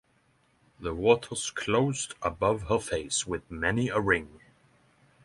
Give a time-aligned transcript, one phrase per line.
[0.79, 4.39] The waters closed above her face with many a ring.